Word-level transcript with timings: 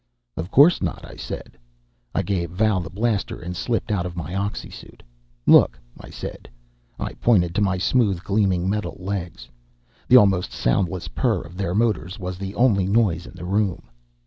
"Of 0.35 0.49
course 0.49 0.81
not," 0.81 1.05
I 1.05 1.15
said. 1.15 1.59
I 2.15 2.23
gave 2.23 2.49
Val 2.49 2.79
the 2.79 2.89
blaster 2.89 3.39
and 3.39 3.55
slipped 3.55 3.91
out 3.91 4.03
of 4.03 4.15
my 4.17 4.33
oxysuit. 4.33 5.03
"Look," 5.45 5.77
I 5.99 6.09
said. 6.09 6.49
I 6.97 7.13
pointed 7.13 7.53
to 7.53 7.61
my 7.61 7.77
smooth, 7.77 8.19
gleaming 8.23 8.67
metal 8.67 8.97
legs. 8.99 9.47
The 10.07 10.17
almost 10.17 10.51
soundless 10.53 11.07
purr 11.09 11.41
of 11.41 11.55
their 11.55 11.75
motors 11.75 12.17
was 12.17 12.39
the 12.39 12.55
only 12.55 12.87
noise 12.87 13.27
in 13.27 13.35
the 13.35 13.45
room. 13.45 13.89